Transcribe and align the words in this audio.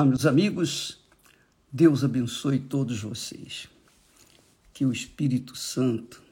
Ah, 0.00 0.04
meus 0.06 0.24
amigos, 0.24 0.98
Deus 1.70 2.02
abençoe 2.02 2.58
todos 2.58 3.02
vocês. 3.02 3.68
Que 4.72 4.86
o 4.86 4.92
Espírito 4.92 5.54
Santo, 5.54 6.22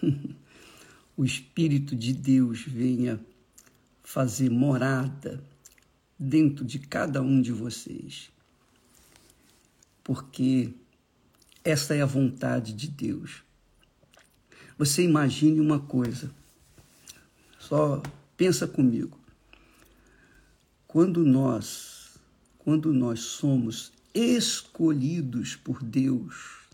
o 1.16 1.24
Espírito 1.24 1.96
de 1.96 2.12
Deus 2.12 2.60
venha 2.60 3.18
fazer 4.04 4.48
morada 4.48 5.42
dentro 6.16 6.64
de 6.64 6.78
cada 6.78 7.20
um 7.20 7.42
de 7.42 7.50
vocês. 7.50 8.30
Porque 10.04 10.72
essa 11.64 11.96
é 11.96 12.02
a 12.02 12.06
vontade 12.06 12.72
de 12.74 12.86
Deus. 12.86 13.42
Você 14.78 15.02
imagine 15.02 15.58
uma 15.58 15.80
coisa, 15.80 16.30
só 17.58 18.00
pensa 18.36 18.68
comigo. 18.68 19.18
Quando 20.86 21.24
nós 21.26 21.95
quando 22.66 22.92
nós 22.92 23.20
somos 23.20 23.92
escolhidos 24.12 25.54
por 25.54 25.84
Deus, 25.84 26.66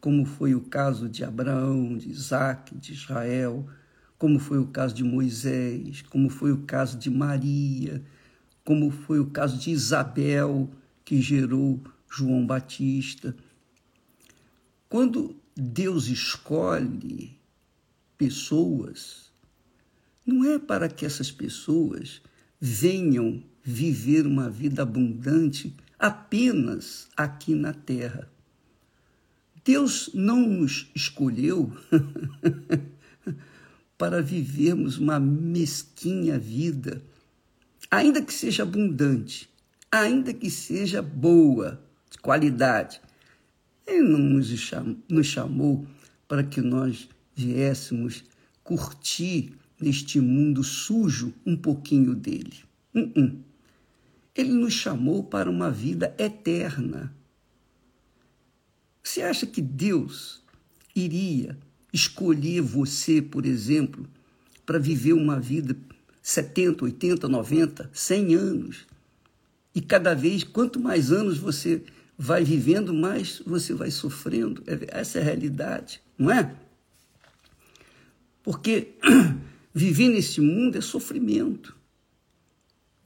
como 0.00 0.24
foi 0.24 0.52
o 0.52 0.62
caso 0.62 1.08
de 1.08 1.22
Abraão, 1.22 1.96
de 1.96 2.10
Isaac, 2.10 2.74
de 2.74 2.92
Israel, 2.92 3.68
como 4.18 4.40
foi 4.40 4.58
o 4.58 4.66
caso 4.66 4.96
de 4.96 5.04
Moisés, 5.04 6.02
como 6.02 6.28
foi 6.28 6.50
o 6.50 6.62
caso 6.62 6.98
de 6.98 7.08
Maria, 7.08 8.04
como 8.64 8.90
foi 8.90 9.20
o 9.20 9.30
caso 9.30 9.56
de 9.56 9.70
Isabel, 9.70 10.68
que 11.04 11.22
gerou 11.22 11.80
João 12.10 12.44
Batista. 12.44 13.36
Quando 14.88 15.36
Deus 15.54 16.08
escolhe 16.08 17.38
pessoas, 18.16 19.30
não 20.26 20.42
é 20.42 20.58
para 20.58 20.88
que 20.88 21.06
essas 21.06 21.30
pessoas 21.30 22.20
venham 22.60 23.40
viver 23.70 24.26
uma 24.26 24.48
vida 24.48 24.80
abundante 24.80 25.76
apenas 25.98 27.06
aqui 27.14 27.54
na 27.54 27.74
terra. 27.74 28.26
Deus 29.62 30.08
não 30.14 30.40
nos 30.40 30.90
escolheu 30.94 31.70
para 33.98 34.22
vivermos 34.22 34.96
uma 34.96 35.20
mesquinha 35.20 36.38
vida, 36.38 37.02
ainda 37.90 38.22
que 38.22 38.32
seja 38.32 38.62
abundante, 38.62 39.50
ainda 39.92 40.32
que 40.32 40.50
seja 40.50 41.02
boa, 41.02 41.78
de 42.10 42.16
qualidade. 42.16 43.02
Ele 43.86 44.08
não 44.08 44.18
nos 44.18 45.26
chamou 45.26 45.86
para 46.26 46.42
que 46.42 46.62
nós 46.62 47.06
viéssemos 47.36 48.24
curtir 48.64 49.52
neste 49.78 50.20
mundo 50.20 50.64
sujo 50.64 51.34
um 51.44 51.54
pouquinho 51.54 52.14
dele. 52.14 52.54
Uh 52.94 53.00
-uh. 53.00 53.47
Ele 54.38 54.52
nos 54.52 54.72
chamou 54.72 55.24
para 55.24 55.50
uma 55.50 55.68
vida 55.68 56.14
eterna. 56.16 57.12
Você 59.02 59.20
acha 59.20 59.44
que 59.44 59.60
Deus 59.60 60.40
iria 60.94 61.58
escolher 61.92 62.60
você, 62.60 63.20
por 63.20 63.44
exemplo, 63.44 64.08
para 64.64 64.78
viver 64.78 65.12
uma 65.12 65.40
vida 65.40 65.76
70, 66.22 66.84
80, 66.84 67.26
90, 67.26 67.90
100 67.92 68.34
anos? 68.36 68.86
E 69.74 69.80
cada 69.80 70.14
vez, 70.14 70.44
quanto 70.44 70.78
mais 70.78 71.10
anos 71.10 71.36
você 71.36 71.82
vai 72.16 72.44
vivendo, 72.44 72.94
mais 72.94 73.42
você 73.44 73.74
vai 73.74 73.90
sofrendo. 73.90 74.62
É, 74.68 75.00
essa 75.00 75.18
é 75.18 75.20
a 75.20 75.24
realidade, 75.24 76.00
não 76.16 76.30
é? 76.30 76.54
Porque 78.44 78.94
viver 79.74 80.10
nesse 80.10 80.40
mundo 80.40 80.78
é 80.78 80.80
sofrimento. 80.80 81.77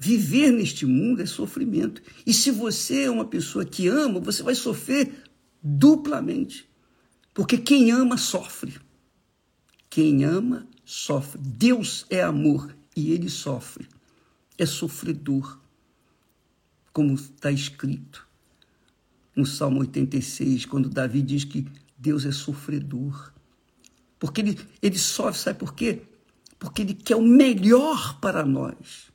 Viver 0.05 0.51
neste 0.51 0.85
mundo 0.85 1.23
é 1.23 1.27
sofrimento. 1.27 2.03
E 2.27 2.35
se 2.35 2.51
você 2.51 3.05
é 3.05 3.11
uma 3.11 3.25
pessoa 3.25 3.65
que 3.65 3.87
ama, 3.87 4.19
você 4.19 4.43
vai 4.43 4.53
sofrer 4.57 5.15
duplamente. 5.63 6.69
Porque 7.33 7.57
quem 7.57 7.93
ama, 7.93 8.19
sofre. 8.19 8.81
Quem 9.89 10.25
ama, 10.25 10.67
sofre. 10.85 11.41
Deus 11.41 12.05
é 12.11 12.21
amor 12.21 12.77
e 12.97 13.13
ele 13.13 13.31
sofre. 13.31 13.87
É 14.59 14.67
sofredor. 14.67 15.61
Como 16.93 17.15
está 17.15 17.53
escrito 17.53 18.27
no 19.37 19.47
Salmo 19.47 19.79
86, 19.83 20.67
quando 20.67 20.91
Davi 20.91 21.23
diz 21.23 21.45
que 21.45 21.65
Deus 21.97 22.27
é 22.27 22.33
sofredor. 22.33 23.33
Porque 24.19 24.41
ele, 24.41 24.59
ele 24.83 24.99
sofre, 24.99 25.41
sabe 25.41 25.61
por 25.61 25.75
quê? 25.75 26.03
Porque 26.59 26.83
ele 26.83 26.93
quer 26.93 27.15
o 27.15 27.23
melhor 27.23 28.19
para 28.19 28.45
nós 28.45 29.12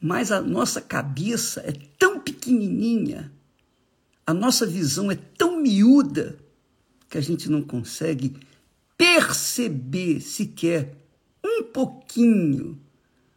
mas 0.00 0.30
a 0.30 0.40
nossa 0.40 0.80
cabeça 0.80 1.60
é 1.60 1.72
tão 1.98 2.20
pequenininha, 2.20 3.32
a 4.26 4.34
nossa 4.34 4.66
visão 4.66 5.10
é 5.10 5.14
tão 5.14 5.60
miúda, 5.60 6.38
que 7.08 7.18
a 7.18 7.20
gente 7.20 7.48
não 7.48 7.62
consegue 7.62 8.36
perceber 8.96 10.20
sequer 10.20 10.96
um 11.44 11.62
pouquinho 11.62 12.80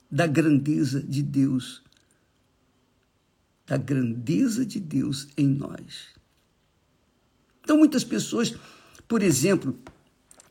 da 0.09 0.25
grandeza 0.25 1.02
de 1.02 1.22
Deus, 1.22 1.84
da 3.68 3.78
grandeza 3.78 4.66
de 4.66 4.80
Deus 4.80 5.28
em 5.38 5.48
nós. 5.48 6.08
Então, 7.62 7.78
muitas 7.78 8.03
pessoas, 8.03 8.56
por 9.08 9.22
exemplo, 9.22 9.78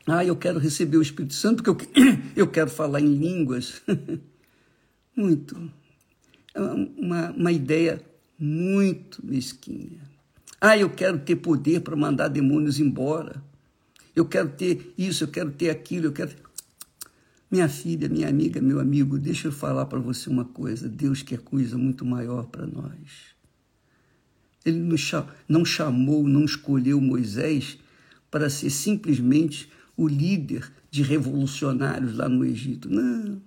ah, 0.07 0.23
eu 0.23 0.35
quero 0.35 0.57
receber 0.57 0.97
o 0.97 1.01
Espírito 1.01 1.33
Santo 1.33 1.61
porque 1.61 1.99
eu, 1.99 2.05
eu 2.45 2.47
quero 2.47 2.69
falar 2.69 3.01
em 3.01 3.13
línguas. 3.13 3.81
Muito, 5.15 5.69
uma, 6.55 7.31
uma 7.31 7.51
ideia 7.51 8.01
muito 8.37 9.25
mesquinha. 9.25 9.99
Ah, 10.61 10.77
eu 10.77 10.89
quero 10.89 11.19
ter 11.19 11.37
poder 11.37 11.81
para 11.81 11.95
mandar 11.95 12.27
demônios 12.27 12.79
embora. 12.79 13.41
Eu 14.15 14.25
quero 14.25 14.49
ter 14.49 14.93
isso, 14.97 15.23
eu 15.23 15.27
quero 15.27 15.51
ter 15.51 15.69
aquilo, 15.69 16.07
eu 16.07 16.11
quero. 16.11 16.31
Minha 17.49 17.69
filha, 17.69 18.09
minha 18.09 18.27
amiga, 18.27 18.61
meu 18.61 18.79
amigo, 18.79 19.17
deixa 19.17 19.47
eu 19.47 19.51
falar 19.51 19.85
para 19.85 19.99
você 19.99 20.29
uma 20.29 20.45
coisa. 20.45 20.89
Deus 20.89 21.21
quer 21.21 21.39
coisa 21.39 21.77
muito 21.77 22.05
maior 22.05 22.47
para 22.47 22.67
nós. 22.67 23.35
Ele 24.65 24.79
não 25.47 25.65
chamou, 25.65 26.27
não 26.27 26.43
escolheu 26.43 26.99
Moisés 26.99 27.79
para 28.29 28.49
ser 28.49 28.69
simplesmente 28.69 29.69
o 29.95 30.07
líder 30.07 30.71
de 30.91 31.01
revolucionários 31.01 32.15
lá 32.15 32.27
no 32.27 32.45
Egito. 32.45 32.89
Não. 32.89 33.41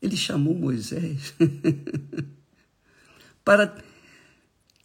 Ele 0.00 0.16
chamou 0.16 0.54
Moisés 0.54 1.34
para 3.44 3.76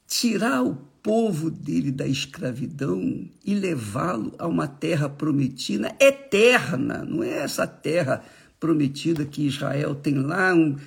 tirar 0.08 0.64
o 0.64 0.76
povo 1.02 1.52
dele 1.52 1.92
da 1.92 2.08
escravidão 2.08 3.30
e 3.44 3.54
levá-lo 3.54 4.34
a 4.40 4.48
uma 4.48 4.68
terra 4.68 5.08
prometida 5.08 5.96
eterna, 6.00 7.06
não 7.06 7.24
é 7.24 7.30
essa 7.30 7.68
terra 7.68 8.24
prometida 8.60 9.26
que 9.26 9.46
Israel 9.46 9.96
tem 9.96 10.16
lá. 10.16 10.54
Um... 10.54 10.78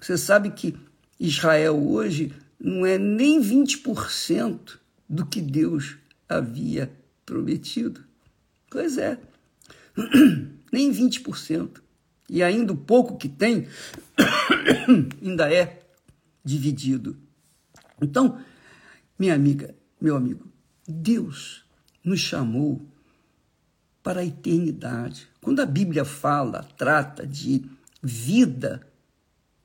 Você 0.00 0.18
sabe 0.18 0.50
que 0.50 0.74
Israel 1.18 1.76
hoje 1.76 2.32
não 2.58 2.84
é 2.84 2.98
nem 2.98 3.40
20% 3.40 4.78
do 5.08 5.24
que 5.24 5.40
Deus 5.40 5.96
havia 6.28 6.90
prometido. 7.24 8.04
Pois 8.70 8.98
é, 8.98 9.18
nem 10.72 10.92
20% 10.92 11.80
e 12.28 12.42
ainda 12.42 12.72
o 12.72 12.76
pouco 12.76 13.16
que 13.16 13.28
tem 13.28 13.66
ainda 15.22 15.52
é 15.52 15.80
dividido. 16.44 17.16
Então, 18.00 18.40
minha 19.18 19.34
amiga, 19.34 19.74
meu 20.00 20.16
amigo, 20.16 20.46
Deus 20.86 21.64
nos 22.04 22.20
chamou 22.20 22.86
para 24.02 24.20
a 24.20 24.24
eternidade. 24.24 25.28
Quando 25.40 25.60
a 25.60 25.66
Bíblia 25.66 26.04
fala, 26.04 26.62
trata 26.76 27.26
de 27.26 27.64
vida, 28.02 28.86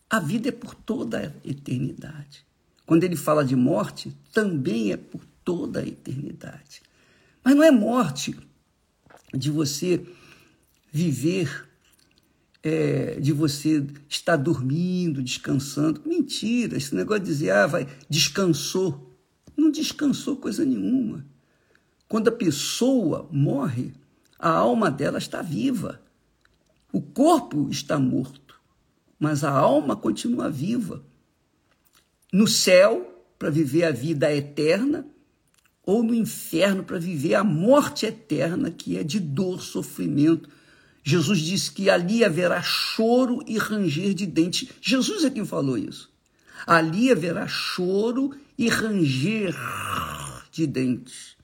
a 0.10 0.20
vida 0.20 0.50
é 0.50 0.52
por 0.52 0.76
toda 0.76 1.20
a 1.20 1.50
eternidade. 1.50 2.46
Quando 2.86 3.04
ele 3.04 3.16
fala 3.16 3.46
de 3.46 3.56
morte, 3.56 4.16
também 4.34 4.92
é 4.92 4.98
por 4.98 5.22
toda 5.44 5.80
a 5.80 5.88
eternidade. 5.88 6.82
Mas 7.44 7.56
não 7.56 7.64
é 7.64 7.72
morte 7.72 8.36
de 9.34 9.50
você 9.50 10.06
viver 10.92 11.68
é, 12.64 13.20
de 13.20 13.34
você 13.34 13.86
estar 14.08 14.38
dormindo, 14.38 15.22
descansando. 15.22 16.02
Mentira, 16.06 16.78
esse 16.78 16.96
negócio 16.96 17.24
de 17.24 17.30
dizer, 17.30 17.52
ah, 17.52 17.68
vai, 17.68 17.88
descansou. 18.10 19.14
Não 19.56 19.70
descansou 19.70 20.38
coisa 20.38 20.64
nenhuma. 20.64 21.26
Quando 22.08 22.30
a 22.30 22.32
pessoa 22.32 23.28
morre, 23.30 23.94
a 24.40 24.50
alma 24.50 24.90
dela 24.90 25.18
está 25.18 25.42
viva. 25.42 26.02
O 26.92 27.02
corpo 27.02 27.70
está 27.70 28.00
morto, 28.00 28.60
mas 29.20 29.44
a 29.44 29.52
alma 29.52 29.96
continua 29.96 30.50
viva. 30.50 31.04
No 32.32 32.48
céu, 32.48 33.26
para 33.38 33.50
viver 33.50 33.84
a 33.84 33.92
vida 33.92 34.34
eterna, 34.34 35.06
ou 35.86 36.02
no 36.02 36.14
inferno, 36.14 36.84
para 36.84 36.98
viver 36.98 37.36
a 37.36 37.44
morte 37.44 38.06
eterna, 38.06 38.72
que 38.72 38.98
é 38.98 39.04
de 39.04 39.20
dor, 39.20 39.62
sofrimento, 39.62 40.50
Jesus 41.04 41.40
disse 41.40 41.72
que 41.72 41.90
ali 41.90 42.24
haverá 42.24 42.62
choro 42.62 43.44
e 43.46 43.58
ranger 43.58 44.14
de 44.14 44.26
dentes. 44.26 44.70
Jesus 44.82 45.26
é 45.26 45.30
quem 45.30 45.46
falou 45.46 45.78
isso. 45.78 46.12
Ali 46.66 47.12
haverá 47.12 47.46
choro 47.46 48.34
e 48.58 48.70
ranger 48.70 49.54
de 50.50 50.66
dentes. 50.66 51.36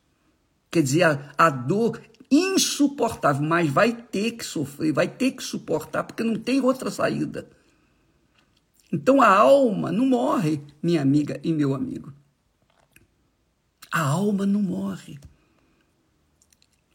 Quer 0.72 0.84
dizer, 0.84 1.04
a, 1.04 1.34
a 1.38 1.50
dor 1.50 2.00
insuportável, 2.32 3.42
mas 3.42 3.70
vai 3.70 3.92
ter 3.92 4.32
que 4.32 4.46
sofrer, 4.46 4.94
vai 4.94 5.08
ter 5.08 5.32
que 5.32 5.44
suportar, 5.44 6.04
porque 6.04 6.24
não 6.24 6.38
tem 6.38 6.62
outra 6.62 6.90
saída. 6.90 7.50
Então 8.92 9.22
a 9.22 9.28
alma 9.28 9.92
não 9.92 10.06
morre, 10.06 10.62
minha 10.82 11.02
amiga 11.02 11.40
e 11.44 11.52
meu 11.52 11.74
amigo. 11.74 12.14
A 13.92 14.02
alma 14.02 14.46
não 14.46 14.62
morre. 14.62 15.20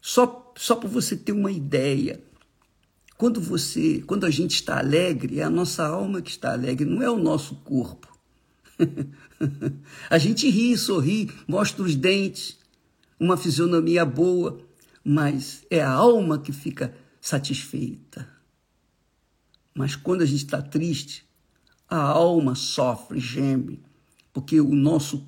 Só, 0.01 0.53
só 0.55 0.75
para 0.75 0.87
você 0.87 1.15
ter 1.17 1.31
uma 1.31 1.51
ideia, 1.51 2.23
quando 3.17 3.39
você, 3.39 4.03
quando 4.05 4.25
a 4.25 4.29
gente 4.29 4.55
está 4.55 4.79
alegre, 4.79 5.39
é 5.39 5.43
a 5.43 5.49
nossa 5.49 5.85
alma 5.85 6.21
que 6.21 6.31
está 6.31 6.51
alegre, 6.51 6.85
não 6.85 7.01
é 7.01 7.09
o 7.09 7.17
nosso 7.17 7.55
corpo. 7.55 8.13
a 10.09 10.17
gente 10.17 10.49
ri, 10.49 10.77
sorri, 10.77 11.31
mostra 11.47 11.83
os 11.83 11.95
dentes, 11.95 12.57
uma 13.19 13.37
fisionomia 13.37 14.03
boa, 14.03 14.59
mas 15.03 15.65
é 15.69 15.81
a 15.81 15.89
alma 15.89 16.39
que 16.39 16.51
fica 16.51 16.93
satisfeita. 17.21 18.27
Mas 19.73 19.95
quando 19.95 20.21
a 20.21 20.25
gente 20.25 20.43
está 20.43 20.61
triste, 20.61 21.25
a 21.87 21.97
alma 21.97 22.55
sofre, 22.55 23.19
geme, 23.19 23.81
porque 24.33 24.59
o 24.59 24.75
nosso 24.75 25.25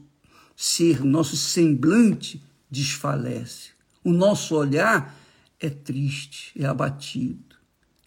ser, 0.55 1.01
o 1.01 1.05
nosso 1.05 1.37
semblante 1.37 2.43
desfalece. 2.69 3.69
O 4.03 4.11
nosso 4.11 4.55
olhar 4.55 5.15
é 5.59 5.69
triste, 5.69 6.51
é 6.59 6.65
abatido. 6.65 7.46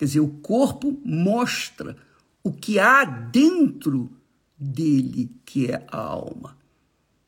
Quer 0.00 0.06
dizer, 0.06 0.20
o 0.20 0.28
corpo 0.28 0.98
mostra 1.04 1.94
o 2.42 2.50
que 2.50 2.78
há 2.78 3.04
dentro 3.04 4.10
dele, 4.58 5.30
que 5.44 5.66
é 5.66 5.86
a 5.92 5.98
alma. 5.98 6.56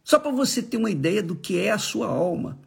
Só 0.03 0.19
para 0.19 0.33
você 0.33 0.63
ter 0.63 0.79
uma 0.79 0.91
ideia 0.91 1.23
do 1.23 1.37
que 1.37 1.59
é 1.59 1.71
a 1.71 1.77
sua 1.77 2.07
alma. 2.07 2.59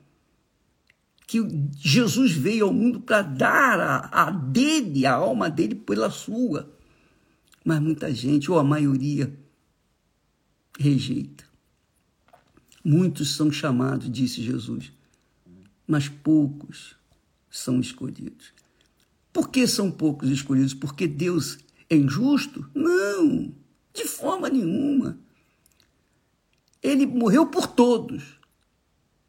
Que 1.26 1.40
Jesus 1.76 2.34
veio 2.34 2.68
ao 2.68 2.72
mundo 2.72 3.00
para 3.00 3.24
dar 3.24 3.80
a, 3.80 4.28
a 4.28 4.30
dele, 4.30 5.08
a 5.08 5.14
alma 5.16 5.50
dele, 5.50 5.74
pela 5.74 6.12
sua. 6.12 6.72
Mas 7.64 7.80
muita 7.80 8.14
gente, 8.14 8.52
ou 8.52 8.60
a 8.60 8.64
maioria, 8.64 9.36
rejeita. 10.78 11.46
Muitos 12.84 13.36
são 13.36 13.52
chamados, 13.52 14.08
disse 14.12 14.40
Jesus, 14.40 14.92
mas 15.88 16.08
poucos 16.08 16.96
são 17.50 17.80
escolhidos. 17.80 18.54
Por 19.36 19.50
que 19.50 19.68
são 19.68 19.92
poucos 19.92 20.30
escolhidos? 20.30 20.74
Porque 20.74 21.06
Deus 21.06 21.58
é 21.90 21.96
injusto? 21.98 22.70
Não, 22.74 23.54
de 23.94 24.06
forma 24.06 24.50
nenhuma. 24.50 25.20
Ele 26.82 27.06
morreu 27.06 27.46
por 27.46 27.68
todos, 27.68 28.40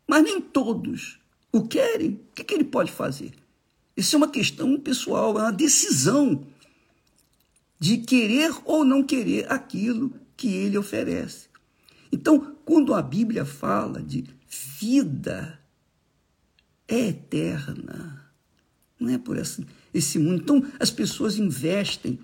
mas 0.06 0.22
nem 0.22 0.40
todos 0.40 1.18
o 1.50 1.66
querem. 1.66 2.20
O 2.30 2.34
que, 2.36 2.44
que 2.44 2.54
ele 2.54 2.62
pode 2.62 2.92
fazer? 2.92 3.32
Isso 3.96 4.14
é 4.14 4.18
uma 4.18 4.30
questão 4.30 4.78
pessoal, 4.78 5.36
é 5.40 5.42
uma 5.42 5.50
decisão 5.50 6.46
de 7.76 7.98
querer 7.98 8.54
ou 8.64 8.84
não 8.84 9.02
querer 9.02 9.50
aquilo 9.50 10.14
que 10.36 10.46
ele 10.46 10.78
oferece. 10.78 11.48
Então, 12.12 12.56
quando 12.64 12.94
a 12.94 13.02
Bíblia 13.02 13.44
fala 13.44 14.00
de 14.00 14.24
vida 14.78 15.60
é 16.86 17.08
eterna, 17.08 18.30
não 19.00 19.12
é 19.12 19.18
por 19.18 19.36
esse, 19.36 19.66
esse 19.96 20.18
mundo. 20.18 20.42
Então, 20.42 20.72
as 20.78 20.90
pessoas 20.90 21.38
investem 21.38 22.18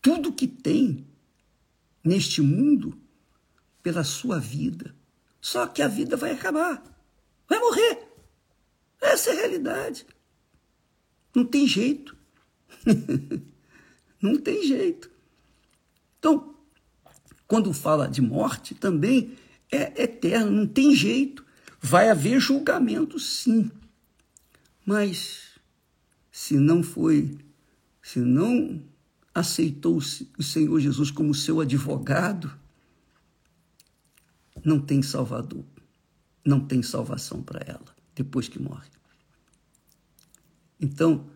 tudo 0.00 0.32
que 0.32 0.46
tem 0.46 1.06
neste 2.04 2.40
mundo 2.40 2.98
pela 3.82 4.04
sua 4.04 4.38
vida. 4.38 4.94
Só 5.40 5.66
que 5.66 5.82
a 5.82 5.88
vida 5.88 6.16
vai 6.16 6.32
acabar, 6.32 6.82
vai 7.48 7.58
morrer. 7.58 8.06
Essa 9.00 9.30
é 9.30 9.32
a 9.32 9.36
realidade. 9.36 10.06
Não 11.34 11.44
tem 11.44 11.66
jeito. 11.66 12.16
Não 14.20 14.36
tem 14.36 14.66
jeito. 14.66 15.08
Então, 16.18 16.56
quando 17.46 17.72
fala 17.72 18.08
de 18.08 18.20
morte, 18.20 18.74
também 18.74 19.38
é 19.70 20.02
eterno, 20.02 20.50
não 20.50 20.66
tem 20.66 20.92
jeito. 20.92 21.46
Vai 21.80 22.10
haver 22.10 22.40
julgamento, 22.40 23.20
sim. 23.20 23.70
Mas 24.84 25.47
se 26.38 26.56
não 26.56 26.84
foi, 26.84 27.36
se 28.00 28.20
não 28.20 28.80
aceitou 29.34 29.96
o 29.96 30.42
Senhor 30.42 30.78
Jesus 30.78 31.10
como 31.10 31.34
seu 31.34 31.60
advogado, 31.60 32.56
não 34.64 34.78
tem 34.80 35.02
salvador, 35.02 35.64
não 36.46 36.64
tem 36.64 36.80
salvação 36.80 37.42
para 37.42 37.60
ela 37.66 37.92
depois 38.14 38.46
que 38.46 38.62
morre. 38.62 38.88
Então, 40.80 41.28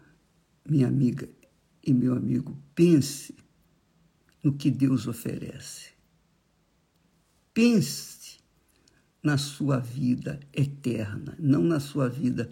minha 0.64 0.87
amiga 0.87 1.28
e 1.84 1.93
meu 1.93 2.14
amigo, 2.14 2.56
pense 2.72 3.34
no 4.40 4.52
que 4.52 4.70
Deus 4.70 5.08
oferece. 5.08 5.90
Pense 7.52 8.38
na 9.20 9.37
sua 9.37 9.81
vida 9.81 10.38
eterna, 10.52 11.37
não 11.40 11.64
na 11.64 11.81
sua 11.81 12.08
vida 12.08 12.49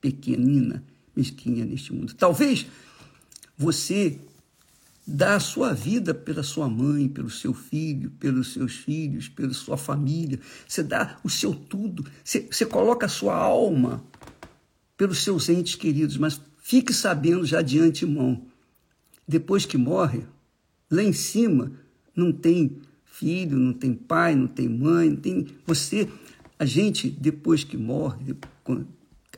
pequenina, 0.00 0.84
mesquinha 1.18 1.64
neste 1.64 1.92
mundo. 1.92 2.14
Talvez 2.14 2.66
você 3.56 4.18
dá 5.06 5.36
a 5.36 5.40
sua 5.40 5.72
vida 5.72 6.14
pela 6.14 6.42
sua 6.42 6.68
mãe, 6.68 7.08
pelo 7.08 7.30
seu 7.30 7.52
filho, 7.52 8.10
pelos 8.12 8.52
seus 8.52 8.76
filhos, 8.76 9.28
pela 9.28 9.52
sua 9.52 9.76
família. 9.76 10.38
Você 10.66 10.82
dá 10.82 11.18
o 11.24 11.28
seu 11.30 11.54
tudo. 11.54 12.04
Você, 12.22 12.46
você 12.50 12.64
coloca 12.64 13.06
a 13.06 13.08
sua 13.08 13.34
alma 13.34 14.04
pelos 14.96 15.22
seus 15.22 15.48
entes 15.48 15.74
queridos, 15.74 16.16
mas 16.16 16.40
fique 16.58 16.92
sabendo 16.92 17.46
já 17.46 17.62
de 17.62 17.78
antemão, 17.78 18.42
depois 19.26 19.64
que 19.64 19.78
morre, 19.78 20.22
lá 20.90 21.02
em 21.02 21.12
cima 21.12 21.72
não 22.14 22.32
tem 22.32 22.78
filho, 23.04 23.56
não 23.56 23.72
tem 23.72 23.94
pai, 23.94 24.34
não 24.34 24.46
tem 24.46 24.68
mãe, 24.68 25.10
não 25.10 25.16
tem 25.16 25.46
você, 25.66 26.08
a 26.58 26.64
gente 26.64 27.08
depois 27.08 27.62
que 27.62 27.76
morre, 27.76 28.36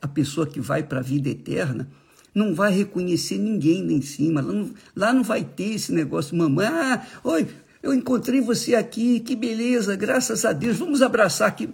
a 0.01 0.09
pessoa 0.09 0.47
que 0.47 0.61
vai 0.61 0.83
para 0.83 1.01
a 1.01 1.03
vida 1.03 1.29
eterna, 1.29 1.89
não 2.35 2.55
vai 2.55 2.73
reconhecer 2.73 3.39
ninguém 3.39 3.85
lá 3.85 3.93
em 3.93 4.03
cima. 4.03 4.41
Lá 4.41 4.53
não, 4.53 4.71
lá 4.95 5.13
não 5.13 5.23
vai 5.23 5.45
ter 5.45 5.75
esse 5.75 5.93
negócio, 5.93 6.37
mamãe. 6.37 6.67
Ah, 6.67 7.07
oi, 7.25 7.49
eu 7.83 7.93
encontrei 7.93 8.41
você 8.41 8.75
aqui, 8.75 9.21
que 9.21 9.35
beleza, 9.35 9.97
graças 9.97 10.45
a 10.45 10.53
Deus, 10.53 10.77
vamos 10.79 11.03
abraçar 11.03 11.49
aqui. 11.49 11.69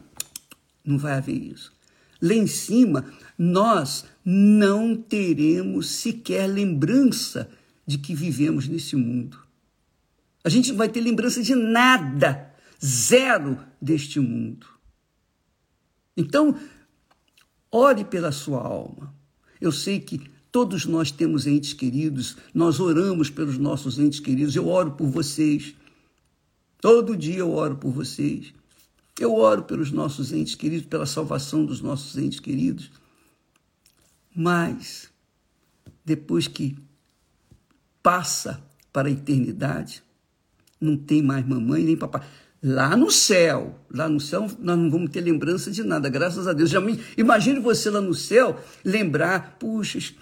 Não 0.85 0.99
vai 0.99 1.15
haver 1.15 1.37
isso. 1.37 1.73
Lá 2.21 2.35
em 2.35 2.47
cima, 2.47 3.05
nós 3.37 4.05
não 4.25 4.97
teremos 4.97 5.91
sequer 5.91 6.47
lembrança 6.47 7.51
de 7.87 7.99
que 7.99 8.15
vivemos 8.15 8.67
nesse 8.67 8.97
mundo. 8.97 9.39
A 10.43 10.49
gente 10.49 10.71
não 10.71 10.79
vai 10.79 10.89
ter 10.89 11.01
lembrança 11.01 11.43
de 11.43 11.55
nada, 11.55 12.53
zero 12.85 13.59
deste 13.83 14.21
mundo. 14.21 14.67
Então, 16.17 16.57
ore 17.71 18.05
pela 18.05 18.33
sua 18.33 18.61
alma. 18.61 19.15
Eu 19.61 19.73
sei 19.73 20.01
que 20.01 20.31
Todos 20.57 20.87
nós 20.87 21.11
temos 21.11 21.47
entes 21.47 21.75
queridos, 21.75 22.35
nós 22.55 22.81
oramos 22.81 23.29
pelos 23.29 23.59
nossos 23.59 23.99
entes 23.99 24.21
queridos. 24.21 24.57
Eu 24.57 24.69
oro 24.69 24.93
por 24.93 25.07
vocês. 25.07 25.75
Todo 26.81 27.15
dia 27.15 27.41
eu 27.41 27.53
oro 27.53 27.77
por 27.77 27.93
vocês. 27.93 28.55
Eu 29.21 29.35
oro 29.35 29.65
pelos 29.65 29.93
nossos 29.93 30.33
entes 30.33 30.55
queridos, 30.55 30.87
pela 30.87 31.05
salvação 31.05 31.63
dos 31.67 31.83
nossos 31.83 32.17
entes 32.17 32.41
queridos. 32.41 32.91
Mas, 34.35 35.11
depois 36.03 36.49
que 36.49 36.75
passa 38.03 38.59
para 38.91 39.09
a 39.09 39.13
eternidade, 39.13 40.03
não 40.81 40.97
tem 40.97 41.21
mais 41.21 41.47
mamãe 41.47 41.85
nem 41.85 41.99
papai. 41.99 42.27
Lá 42.63 42.97
no 42.97 43.11
céu, 43.11 43.79
lá 43.91 44.09
no 44.09 44.19
céu, 44.19 44.51
nós 44.59 44.79
não 44.79 44.91
vamos 44.91 45.11
ter 45.11 45.21
lembrança 45.21 45.71
de 45.71 45.83
nada, 45.85 46.09
graças 46.09 46.49
a 46.49 46.53
Deus. 46.53 46.71
Já 46.71 46.81
imagine 47.17 47.61
você 47.61 47.91
lá 47.91 48.01
no 48.01 48.15
céu 48.15 48.59
lembrar, 48.85 49.57
puxa, 49.59 50.15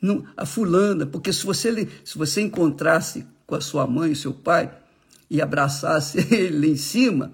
não, 0.00 0.24
a 0.36 0.44
fulana, 0.44 1.06
porque 1.06 1.32
se 1.32 1.44
você, 1.44 1.88
se 2.04 2.18
você 2.18 2.42
encontrasse 2.42 3.26
com 3.46 3.54
a 3.54 3.60
sua 3.60 3.86
mãe 3.86 4.12
e 4.12 4.16
seu 4.16 4.34
pai 4.34 4.72
e 5.30 5.40
abraçasse 5.40 6.18
ele 6.34 6.68
em 6.68 6.76
cima, 6.76 7.32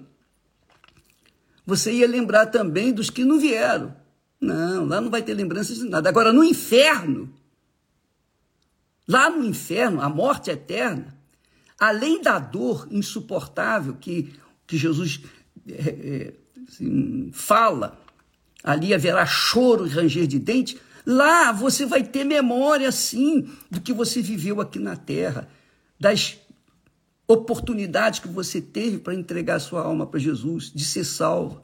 você 1.65 1.91
ia 1.91 2.07
lembrar 2.07 2.47
também 2.47 2.93
dos 2.93 3.09
que 3.09 3.25
não 3.25 3.39
vieram. 3.39 3.95
Não, 4.39 4.85
lá 4.85 5.01
não 5.01 5.09
vai 5.09 5.21
ter 5.21 5.33
lembrança 5.33 5.73
de 5.75 5.83
nada. 5.83 6.07
Agora, 6.07 6.31
no 6.31 6.43
inferno, 6.43 7.29
lá 9.07 9.29
no 9.29 9.43
inferno, 9.43 10.01
a 10.01 10.07
morte 10.07 10.49
eterna, 10.49 11.18
além 11.79 12.21
da 12.21 12.39
dor 12.39 12.87
insuportável 12.91 13.95
que, 13.95 14.33
que 14.67 14.77
Jesus 14.77 15.21
é, 15.67 15.73
é, 15.73 16.33
assim, 16.67 17.31
fala, 17.33 17.99
ali 18.63 18.93
haverá 18.93 19.25
choro 19.25 19.87
e 19.87 19.89
ranger 19.89 20.27
de 20.27 20.39
dente, 20.39 20.79
Lá 21.05 21.51
você 21.51 21.87
vai 21.87 22.03
ter 22.03 22.23
memória, 22.23 22.91
sim, 22.91 23.49
do 23.69 23.81
que 23.81 23.91
você 23.91 24.21
viveu 24.21 24.61
aqui 24.61 24.77
na 24.77 24.95
terra, 24.95 25.49
das 25.99 26.37
oportunidades 27.27 28.19
que 28.19 28.27
você 28.27 28.61
teve 28.61 28.99
para 28.99 29.15
entregar 29.15 29.59
sua 29.59 29.81
alma 29.81 30.05
para 30.05 30.19
Jesus, 30.19 30.71
de 30.71 30.85
ser 30.85 31.03
salvo. 31.03 31.63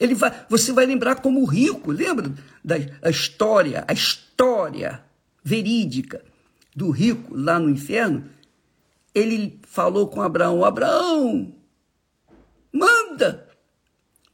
Ele 0.00 0.16
vai, 0.16 0.46
você 0.48 0.72
vai 0.72 0.84
lembrar 0.84 1.16
como 1.16 1.40
o 1.42 1.44
rico, 1.44 1.92
lembra 1.92 2.32
da 2.64 2.74
a 3.02 3.08
história, 3.08 3.84
a 3.86 3.92
história 3.92 5.00
verídica 5.44 6.20
do 6.74 6.90
rico 6.90 7.34
lá 7.36 7.60
no 7.60 7.70
inferno? 7.70 8.24
Ele 9.14 9.60
falou 9.66 10.08
com 10.08 10.22
Abraão: 10.22 10.64
Abraão, 10.64 11.54
manda, 12.72 13.48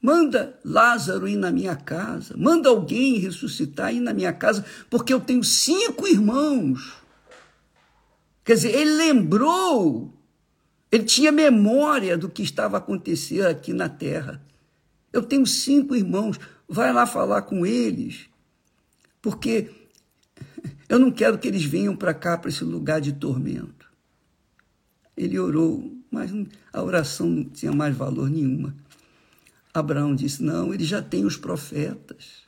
manda 0.01 0.59
Lázaro 0.65 1.29
ir 1.29 1.37
na 1.37 1.51
minha 1.51 1.77
casa, 1.77 2.37
manda 2.37 2.69
alguém 2.69 3.19
ressuscitar 3.19 3.95
ir 3.95 4.01
na 4.01 4.15
minha 4.15 4.33
casa, 4.33 4.65
porque 4.89 5.13
eu 5.13 5.21
tenho 5.21 5.43
cinco 5.43 6.07
irmãos. 6.07 6.95
Quer 8.45 8.55
dizer, 8.55 8.75
ele 8.75 8.95
lembrou 8.95 10.19
ele 10.91 11.05
tinha 11.05 11.31
memória 11.31 12.17
do 12.17 12.29
que 12.29 12.43
estava 12.43 12.79
acontecendo 12.79 13.47
aqui 13.47 13.73
na 13.73 13.89
terra. 13.89 14.43
Eu 15.13 15.23
tenho 15.23 15.47
cinco 15.47 15.95
irmãos, 15.95 16.39
vai 16.69 16.93
lá 16.93 17.07
falar 17.07 17.43
com 17.43 17.65
eles, 17.67 18.29
porque 19.21 19.71
eu 20.89 20.99
não 20.99 21.11
quero 21.11 21.39
que 21.39 21.47
eles 21.47 21.65
venham 21.65 21.95
para 21.95 22.15
cá, 22.15 22.39
para 22.39 22.49
esse 22.49 22.65
lugar 22.65 23.01
de 23.01 23.13
tormento. 23.13 23.78
Ele 25.19 25.39
orou, 25.39 25.93
mas 26.11 26.31
a 26.73 26.83
oração 26.83 27.29
não 27.29 27.45
tinha 27.45 27.73
mais 27.73 27.97
valor 27.97 28.31
nenhuma. 28.31 28.75
Abraão 29.75 30.15
disse: 30.15 30.43
Não, 30.43 30.73
eles 30.73 30.87
já 30.87 31.03
têm 31.03 31.25
os 31.25 31.37
profetas. 31.37 32.47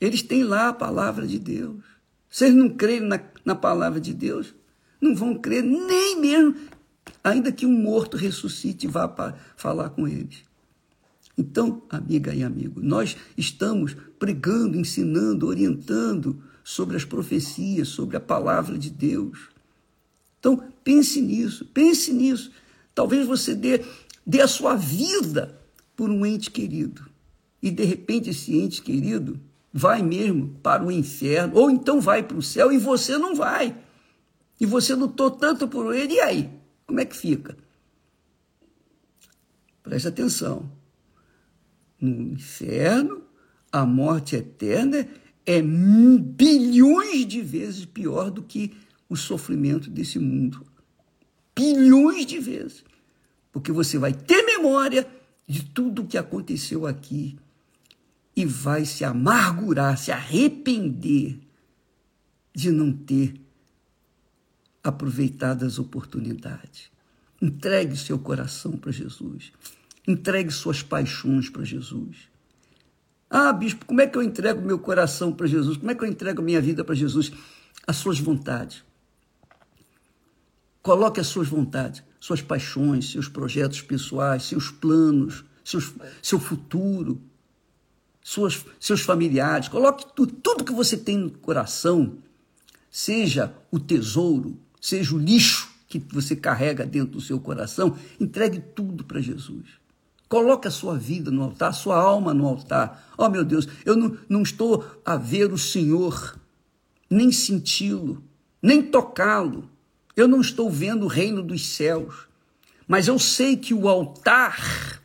Eles 0.00 0.22
têm 0.22 0.44
lá 0.44 0.68
a 0.68 0.72
palavra 0.72 1.26
de 1.26 1.38
Deus. 1.38 1.82
Vocês 2.30 2.54
não 2.54 2.68
creem 2.68 3.00
na, 3.00 3.20
na 3.44 3.54
palavra 3.54 4.00
de 4.00 4.14
Deus? 4.14 4.54
Não 5.00 5.14
vão 5.14 5.34
crer 5.36 5.62
nem 5.62 6.20
mesmo 6.20 6.54
ainda 7.22 7.50
que 7.50 7.64
um 7.64 7.72
morto 7.72 8.16
ressuscite 8.16 8.86
e 8.86 8.90
vá 8.90 9.08
para 9.08 9.36
falar 9.56 9.90
com 9.90 10.06
eles. 10.06 10.44
Então, 11.36 11.82
amiga 11.88 12.34
e 12.34 12.42
amigo, 12.42 12.80
nós 12.80 13.16
estamos 13.36 13.96
pregando, 14.18 14.78
ensinando, 14.78 15.46
orientando 15.46 16.40
sobre 16.62 16.96
as 16.96 17.04
profecias, 17.04 17.88
sobre 17.88 18.16
a 18.16 18.20
palavra 18.20 18.78
de 18.78 18.90
Deus. 18.90 19.48
Então, 20.44 20.62
pense 20.84 21.22
nisso, 21.22 21.64
pense 21.72 22.12
nisso. 22.12 22.52
Talvez 22.94 23.26
você 23.26 23.54
dê, 23.54 23.82
dê 24.26 24.42
a 24.42 24.46
sua 24.46 24.76
vida 24.76 25.58
por 25.96 26.10
um 26.10 26.26
ente 26.26 26.50
querido. 26.50 27.08
E, 27.62 27.70
de 27.70 27.82
repente, 27.82 28.28
esse 28.28 28.54
ente 28.54 28.82
querido 28.82 29.40
vai 29.72 30.02
mesmo 30.02 30.50
para 30.62 30.84
o 30.84 30.92
inferno, 30.92 31.56
ou 31.56 31.70
então 31.70 31.98
vai 31.98 32.22
para 32.22 32.36
o 32.36 32.42
céu 32.42 32.70
e 32.70 32.76
você 32.76 33.16
não 33.16 33.34
vai. 33.34 33.74
E 34.60 34.66
você 34.66 34.94
lutou 34.94 35.30
tanto 35.30 35.66
por 35.66 35.94
ele, 35.94 36.12
e 36.12 36.20
aí? 36.20 36.50
Como 36.86 37.00
é 37.00 37.06
que 37.06 37.16
fica? 37.16 37.56
Preste 39.82 40.08
atenção. 40.08 40.70
No 41.98 42.34
inferno, 42.34 43.22
a 43.72 43.86
morte 43.86 44.36
eterna 44.36 45.08
é 45.46 45.62
bilhões 45.62 47.26
de 47.26 47.40
vezes 47.40 47.86
pior 47.86 48.30
do 48.30 48.42
que 48.42 48.83
o 49.14 49.16
sofrimento 49.16 49.88
desse 49.88 50.18
mundo. 50.18 50.64
Bilhões 51.54 52.26
de 52.26 52.38
vezes. 52.38 52.84
Porque 53.52 53.72
você 53.72 53.96
vai 53.98 54.12
ter 54.12 54.42
memória 54.42 55.06
de 55.46 55.64
tudo 55.64 56.02
o 56.02 56.06
que 56.06 56.18
aconteceu 56.18 56.86
aqui 56.86 57.38
e 58.36 58.44
vai 58.44 58.84
se 58.84 59.04
amargurar, 59.04 59.96
se 59.96 60.10
arrepender 60.10 61.38
de 62.54 62.70
não 62.70 62.92
ter 62.92 63.34
aproveitar 64.82 65.54
das 65.54 65.78
oportunidades. 65.78 66.90
Entregue 67.40 67.96
seu 67.96 68.18
coração 68.18 68.72
para 68.72 68.92
Jesus. 68.92 69.50
Entregue 70.06 70.50
suas 70.50 70.82
paixões 70.82 71.48
para 71.48 71.64
Jesus. 71.64 72.28
Ah, 73.30 73.52
bispo, 73.52 73.86
como 73.86 74.02
é 74.02 74.06
que 74.06 74.16
eu 74.18 74.22
entrego 74.22 74.60
meu 74.60 74.78
coração 74.78 75.32
para 75.32 75.46
Jesus? 75.46 75.78
Como 75.78 75.90
é 75.90 75.94
que 75.94 76.04
eu 76.04 76.08
entrego 76.08 76.42
minha 76.42 76.60
vida 76.60 76.84
para 76.84 76.94
Jesus? 76.94 77.32
As 77.86 77.96
suas 77.96 78.18
vontades. 78.20 78.84
Coloque 80.84 81.18
as 81.18 81.28
suas 81.28 81.48
vontades, 81.48 82.02
suas 82.20 82.42
paixões, 82.42 83.10
seus 83.10 83.26
projetos 83.26 83.80
pessoais, 83.80 84.42
seus 84.42 84.70
planos, 84.70 85.42
seus, 85.64 85.94
seu 86.22 86.38
futuro, 86.38 87.18
suas, 88.22 88.62
seus 88.78 89.00
familiares. 89.00 89.66
Coloque 89.66 90.04
tudo, 90.14 90.34
tudo 90.34 90.62
que 90.62 90.74
você 90.74 90.98
tem 90.98 91.16
no 91.16 91.30
coração, 91.30 92.18
seja 92.90 93.54
o 93.70 93.80
tesouro, 93.80 94.58
seja 94.78 95.14
o 95.14 95.18
lixo 95.18 95.70
que 95.88 95.98
você 95.98 96.36
carrega 96.36 96.84
dentro 96.84 97.12
do 97.12 97.20
seu 97.22 97.40
coração, 97.40 97.96
entregue 98.20 98.60
tudo 98.60 99.04
para 99.04 99.22
Jesus. 99.22 99.64
Coloque 100.28 100.68
a 100.68 100.70
sua 100.70 100.98
vida 100.98 101.30
no 101.30 101.44
altar, 101.44 101.70
a 101.70 101.72
sua 101.72 101.96
alma 101.96 102.34
no 102.34 102.46
altar. 102.46 103.10
Oh, 103.16 103.30
meu 103.30 103.42
Deus, 103.42 103.66
eu 103.86 103.96
não, 103.96 104.18
não 104.28 104.42
estou 104.42 104.84
a 105.02 105.16
ver 105.16 105.50
o 105.50 105.56
Senhor, 105.56 106.38
nem 107.08 107.32
senti-lo, 107.32 108.22
nem 108.60 108.82
tocá-lo. 108.82 109.70
Eu 110.16 110.28
não 110.28 110.40
estou 110.40 110.70
vendo 110.70 111.04
o 111.04 111.08
reino 111.08 111.42
dos 111.42 111.66
céus. 111.66 112.26
Mas 112.86 113.08
eu 113.08 113.18
sei 113.18 113.56
que 113.56 113.72
o 113.72 113.88
altar 113.88 115.00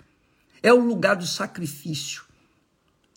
é 0.62 0.74
o 0.74 0.80
lugar 0.80 1.16
do 1.16 1.26
sacrifício. 1.26 2.24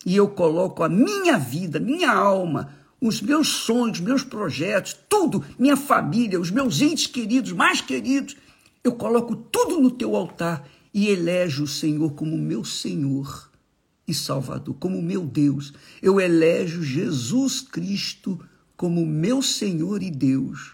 E 0.05 0.15
eu 0.15 0.27
coloco 0.27 0.83
a 0.83 0.89
minha 0.89 1.37
vida, 1.37 1.79
minha 1.79 2.11
alma, 2.11 2.73
os 2.99 3.21
meus 3.21 3.47
sonhos, 3.49 3.99
meus 3.99 4.23
projetos, 4.23 4.97
tudo, 5.09 5.43
minha 5.59 5.75
família, 5.75 6.39
os 6.39 6.51
meus 6.51 6.81
entes 6.81 7.07
queridos, 7.07 7.51
mais 7.51 7.81
queridos, 7.81 8.35
eu 8.83 8.93
coloco 8.93 9.35
tudo 9.35 9.79
no 9.79 9.91
teu 9.91 10.15
altar 10.15 10.67
e 10.93 11.07
elejo 11.07 11.63
o 11.63 11.67
Senhor 11.67 12.13
como 12.13 12.37
meu 12.37 12.65
Senhor 12.65 13.49
e 14.07 14.13
Salvador, 14.13 14.75
como 14.79 15.01
meu 15.01 15.25
Deus. 15.25 15.73
Eu 16.01 16.19
elejo 16.19 16.83
Jesus 16.83 17.61
Cristo 17.61 18.39
como 18.75 19.05
meu 19.05 19.41
Senhor 19.41 20.03
e 20.03 20.11
Deus. 20.11 20.73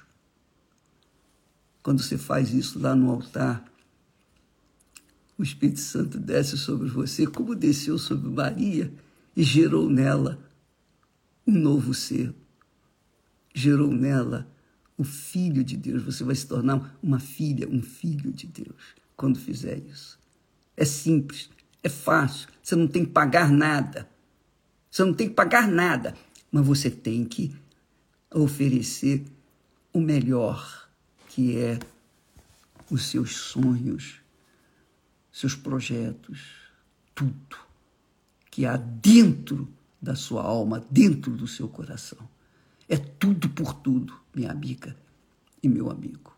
Quando 1.82 2.02
você 2.02 2.18
faz 2.18 2.54
isso 2.54 2.80
lá 2.80 2.96
no 2.96 3.10
altar, 3.10 3.64
o 5.38 5.44
Espírito 5.44 5.80
Santo 5.80 6.20
desce 6.20 6.58
sobre 6.58 6.90
você, 6.90 7.26
como 7.26 7.56
desceu 7.56 7.98
sobre 7.98 8.30
Maria 8.30 8.92
e 9.36 9.44
gerou 9.44 9.90
nela 9.90 10.38
um 11.48 11.54
novo 11.54 11.94
ser. 11.94 12.34
Gerou 13.56 13.92
nela 13.92 14.48
o 14.98 15.04
Filho 15.04 15.64
de 15.64 15.78
Deus. 15.78 16.04
Você 16.04 16.26
vai 16.26 16.36
se 16.36 16.46
tornar 16.46 16.98
uma 17.02 17.20
filha, 17.20 17.68
um 17.70 17.82
filho 17.82 18.34
de 18.34 18.48
Deus, 18.48 18.96
quando 19.16 19.40
fizer 19.40 19.78
isso. 19.78 20.20
É 20.76 20.84
simples, 20.84 21.50
é 21.82 21.90
fácil. 21.90 22.50
Você 22.62 22.76
não 22.76 22.88
tem 22.88 23.06
que 23.06 23.12
pagar 23.12 23.50
nada. 23.50 24.10
Você 24.92 25.04
não 25.04 25.14
tem 25.14 25.30
que 25.30 25.36
pagar 25.36 25.68
nada. 25.68 26.16
Mas 26.52 26.66
você 26.66 26.90
tem 26.90 27.24
que 27.24 27.56
oferecer 28.34 29.24
o 29.94 30.00
melhor, 30.00 30.89
que 31.30 31.58
é 31.58 31.80
os 32.90 33.06
seus 33.06 33.36
sonhos, 33.36 34.16
seus 35.32 35.56
projetos, 35.56 36.42
tudo 37.16 37.58
que 38.50 38.66
há 38.66 38.76
dentro 38.76 39.72
da 40.02 40.16
sua 40.16 40.44
alma, 40.44 40.84
dentro 40.90 41.32
do 41.32 41.48
seu 41.48 41.68
coração. 41.68 42.18
É 42.88 42.98
tudo 42.98 43.48
por 43.50 43.74
tudo, 43.74 44.20
minha 44.34 44.52
amiga 44.52 44.98
e 45.62 45.70
meu 45.70 45.92
amigo. 45.92 46.36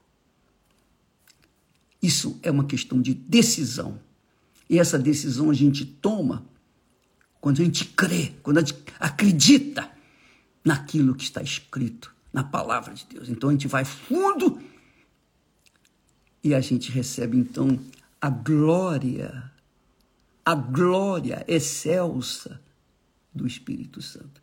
Isso 2.01 2.37
é 2.43 2.51
uma 2.51 2.65
questão 2.65 3.01
de 3.01 3.13
decisão. 3.13 3.99
E 4.69 4.77
essa 4.77 4.99
decisão 4.99 5.49
a 5.49 5.53
gente 5.53 5.85
toma 5.85 6.45
quando 7.39 7.61
a 7.61 7.65
gente 7.65 7.85
crê, 7.85 8.33
quando 8.43 8.57
a 8.57 8.61
gente 8.61 8.75
acredita 8.99 9.89
naquilo 10.65 11.15
que 11.15 11.23
está 11.23 11.41
escrito 11.41 12.13
na 12.33 12.43
palavra 12.43 12.93
de 12.93 13.05
Deus. 13.05 13.29
Então 13.29 13.49
a 13.49 13.51
gente 13.53 13.67
vai 13.67 13.85
fundo 13.85 14.61
e 16.43 16.53
a 16.53 16.61
gente 16.61 16.91
recebe 16.91 17.37
então 17.37 17.79
a 18.19 18.29
glória, 18.29 19.51
a 20.45 20.55
glória 20.55 21.43
excelsa 21.47 22.59
do 23.33 23.47
Espírito 23.47 24.01
Santo. 24.01 24.41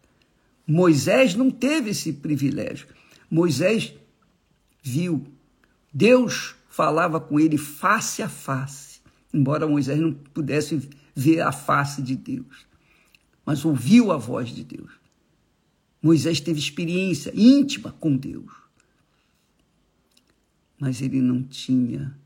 Moisés 0.66 1.34
não 1.34 1.50
teve 1.50 1.90
esse 1.90 2.12
privilégio. 2.12 2.88
Moisés 3.30 3.94
viu, 4.82 5.26
Deus 5.92 6.54
falava 6.68 7.20
com 7.20 7.40
ele 7.40 7.58
face 7.58 8.22
a 8.22 8.28
face, 8.28 9.00
embora 9.32 9.66
Moisés 9.66 9.98
não 9.98 10.12
pudesse 10.12 10.88
ver 11.14 11.40
a 11.40 11.50
face 11.50 12.00
de 12.02 12.14
Deus, 12.14 12.66
mas 13.44 13.64
ouviu 13.64 14.12
a 14.12 14.16
voz 14.16 14.50
de 14.50 14.62
Deus. 14.62 14.92
Moisés 16.00 16.40
teve 16.40 16.58
experiência 16.58 17.32
íntima 17.34 17.92
com 17.98 18.16
Deus, 18.16 18.52
mas 20.78 21.00
ele 21.00 21.20
não 21.20 21.42
tinha 21.42 22.16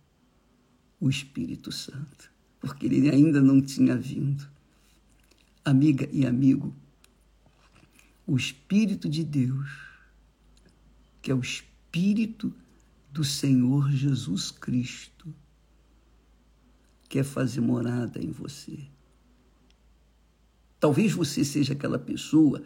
o 1.01 1.09
Espírito 1.09 1.73
Santo, 1.73 2.31
porque 2.61 2.87
ele 2.87 3.11
ainda 3.11 3.41
não 3.41 3.61
tinha 3.61 3.97
vindo 3.97 4.53
amiga 5.65 6.09
e 6.13 6.27
amigo, 6.27 6.75
o 8.27 8.37
Espírito 8.37 9.09
de 9.09 9.25
Deus, 9.25 9.69
que 11.21 11.31
é 11.31 11.35
o 11.35 11.41
Espírito 11.41 12.53
do 13.11 13.25
Senhor 13.25 13.91
Jesus 13.91 14.51
Cristo 14.51 15.33
quer 17.09 17.25
fazer 17.25 17.61
morada 17.61 18.23
em 18.23 18.31
você. 18.31 18.79
Talvez 20.81 21.13
você 21.13 21.45
seja 21.45 21.75
aquela 21.75 21.99
pessoa 21.99 22.63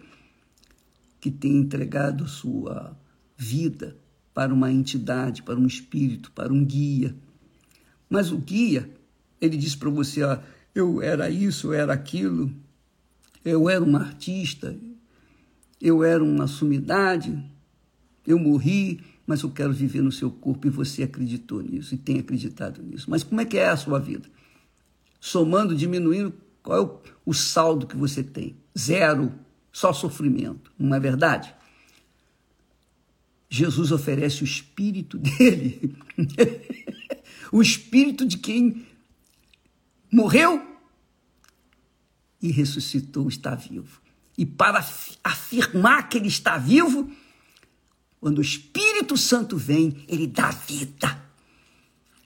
que 1.21 1.31
tem 1.31 1.57
entregado 1.57 2.29
sua 2.29 2.97
vida 3.37 3.97
para 4.37 4.53
uma 4.53 4.71
entidade, 4.71 5.43
para 5.43 5.59
um 5.59 5.67
espírito, 5.67 6.31
para 6.31 6.53
um 6.53 6.63
guia. 6.63 7.17
Mas 8.07 8.31
o 8.31 8.37
guia, 8.37 8.91
ele 9.41 9.57
diz 9.57 9.75
para 9.75 9.89
você, 9.89 10.23
ó, 10.23 10.39
eu 10.75 11.01
era 11.01 11.31
isso, 11.31 11.69
eu 11.69 11.73
era 11.73 11.95
aquilo, 11.95 12.53
eu 13.43 13.67
era 13.67 13.83
um 13.83 13.97
artista, 13.97 14.77
eu 15.81 16.05
era 16.05 16.23
uma 16.23 16.47
sumidade, 16.47 17.43
eu 18.27 18.39
morri, 18.39 19.01
mas 19.27 19.41
eu 19.41 19.51
quero 19.51 19.73
viver 19.73 20.03
no 20.03 20.13
seu 20.13 20.31
corpo 20.31 20.67
e 20.67 20.71
você 20.71 21.05
acreditou 21.05 21.63
nisso 21.63 21.95
e 21.95 21.99
tem 21.99 22.19
acreditado 22.19 22.83
nisso. 22.83 23.09
Mas 23.09 23.23
como 23.23 23.41
é 23.41 23.45
que 23.47 23.57
é 23.57 23.71
a 23.71 23.77
sua 23.77 23.99
vida? 23.99 24.29
Somando, 25.19 25.75
diminuindo, 25.75 26.35
qual 26.63 26.79
é 26.79 26.83
o, 26.83 27.01
o 27.25 27.33
saldo 27.33 27.87
que 27.87 27.97
você 27.97 28.23
tem? 28.23 28.55
Zero, 28.79 29.33
só 29.73 29.95
sofrimento, 29.95 30.71
não 30.79 30.95
é 30.95 31.01
verdade? 31.01 31.55
Jesus 33.49 33.93
oferece 33.93 34.43
o 34.43 34.45
espírito 34.45 35.19
dele, 35.19 35.97
o 37.53 37.63
espírito 37.63 38.27
de 38.27 38.39
quem 38.39 38.87
morreu 40.11 40.77
e 42.41 42.51
ressuscitou, 42.51 43.29
está 43.29 43.55
vivo. 43.55 44.01
E 44.37 44.45
para 44.45 44.85
afirmar 45.25 46.09
que 46.09 46.19
ele 46.19 46.29
está 46.29 46.59
vivo, 46.59 47.11
quando 48.21 48.39
o 48.39 48.43
Espírito 48.43 49.17
Santo 49.17 49.57
vem, 49.57 50.05
ele 50.09 50.27
dá 50.27 50.51
vida, 50.51 51.23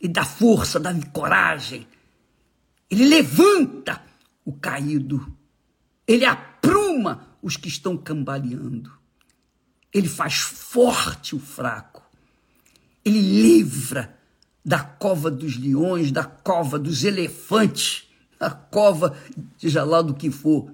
ele 0.01 0.13
dá 0.13 0.25
força, 0.25 0.81
dá 0.81 0.95
coragem, 1.13 1.87
ele 2.91 3.07
levanta 3.07 4.03
o 4.45 4.53
caído, 4.53 5.37
ele 6.07 6.25
apruma 6.25 7.29
os 7.43 7.57
que 7.57 7.69
estão 7.69 7.97
cambaleando, 7.97 8.93
ele 9.93 10.09
faz 10.09 10.35
forte 10.39 11.35
o 11.35 11.41
fraco, 11.41 12.03
ele 13.05 13.21
livra 13.21 14.17
da 14.65 14.81
cova 14.81 15.31
dos 15.31 15.57
leões, 15.57 16.13
da 16.13 16.25
cova 16.25 16.79
dos 16.79 17.05
elefantes, 17.05 18.09
da 18.39 18.51
cova, 18.51 19.17
seja 19.59 19.85
lá 19.85 20.03
do 20.03 20.15
que 20.15 20.31
for, 20.31 20.71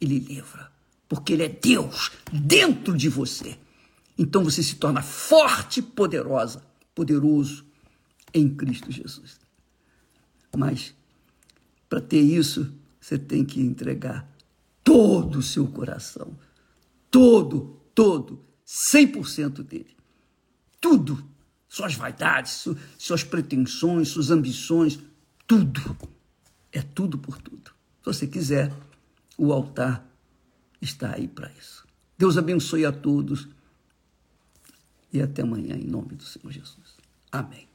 ele 0.00 0.18
livra, 0.18 0.70
porque 1.08 1.32
ele 1.32 1.44
é 1.44 1.48
Deus 1.48 2.10
dentro 2.32 2.96
de 2.96 3.08
você. 3.08 3.58
Então 4.16 4.44
você 4.44 4.62
se 4.62 4.76
torna 4.76 5.02
forte 5.02 5.80
e 5.80 5.82
poderosa, 5.82 6.62
poderoso 6.94 7.64
em 8.32 8.48
Cristo 8.48 8.90
Jesus. 8.92 9.38
Mas 10.56 10.94
para 11.88 12.00
ter 12.00 12.20
isso, 12.20 12.72
você 13.00 13.18
tem 13.18 13.44
que 13.44 13.60
entregar 13.60 14.28
todo 14.82 15.38
o 15.38 15.42
seu 15.42 15.66
coração, 15.66 16.36
todo, 17.10 17.80
todo, 17.94 18.44
100% 18.66 19.62
dele. 19.62 19.96
Tudo, 20.80 21.24
suas 21.68 21.94
vaidades, 21.94 22.68
suas 22.98 23.24
pretensões, 23.24 24.08
suas 24.08 24.30
ambições, 24.30 24.98
tudo. 25.46 25.96
É 26.72 26.82
tudo 26.82 27.18
por 27.18 27.40
tudo. 27.40 27.70
Se 28.00 28.06
você 28.06 28.26
quiser, 28.26 28.72
o 29.38 29.52
altar 29.52 30.06
está 30.80 31.14
aí 31.14 31.28
para 31.28 31.50
isso. 31.52 31.86
Deus 32.18 32.36
abençoe 32.36 32.84
a 32.84 32.92
todos 32.92 33.48
e 35.12 35.22
até 35.22 35.42
amanhã, 35.42 35.76
em 35.76 35.86
nome 35.86 36.14
do 36.16 36.24
Senhor 36.24 36.50
Jesus. 36.50 36.96
Amém. 37.30 37.73